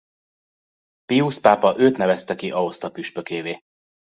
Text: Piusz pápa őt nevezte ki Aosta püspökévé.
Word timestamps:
Piusz 1.05 1.39
pápa 1.41 1.75
őt 1.79 1.97
nevezte 1.97 2.35
ki 2.35 2.51
Aosta 2.51 2.91
püspökévé. 2.91 3.59